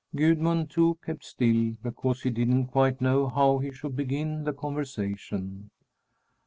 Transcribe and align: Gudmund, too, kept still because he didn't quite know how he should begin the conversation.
Gudmund, 0.15 0.71
too, 0.71 0.97
kept 1.05 1.23
still 1.23 1.73
because 1.83 2.23
he 2.23 2.31
didn't 2.31 2.69
quite 2.69 3.01
know 3.01 3.27
how 3.29 3.59
he 3.59 3.71
should 3.71 3.95
begin 3.95 4.45
the 4.45 4.51
conversation. 4.51 5.69